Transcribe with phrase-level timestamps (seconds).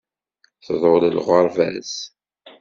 [0.65, 1.95] Tḍul lɣerba-s.